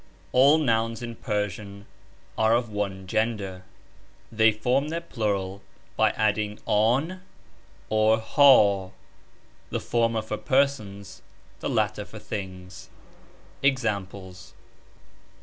[0.31, 1.85] All nouns in Persian
[2.35, 3.63] are of one gender.
[4.31, 5.61] They form their plural
[5.95, 7.21] by adding ^\ tin
[7.87, 8.89] or U ha,
[9.69, 11.21] the former for persons,
[11.59, 12.89] the latter for things.
[13.61, 14.55] EXAMPLES.